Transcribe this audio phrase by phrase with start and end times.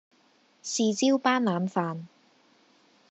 [0.63, 2.05] 豉椒斑腩飯